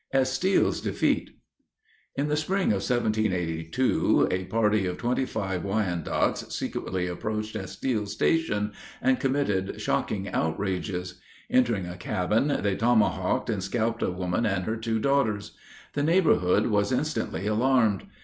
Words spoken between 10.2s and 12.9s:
outrages. Entering a cabin, they